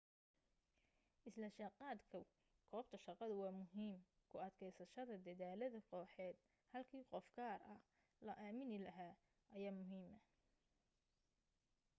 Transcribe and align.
isla 1.31 1.47
jaanqaadku 1.57 2.19
goobta 2.71 2.97
shaqadu 3.03 3.35
waa 3.41 3.57
muhiim 3.59 3.97
ku 4.29 4.35
adkaysashada 4.47 5.15
dedaalada 5.27 5.79
kooxeed 5.91 6.35
halkii 6.71 7.03
qof 7.11 7.25
gaara 7.37 7.73
la 8.25 8.33
amaani 8.47 8.77
lahaa 8.85 9.13
ayaa 9.55 9.77
muhiima 9.79 10.17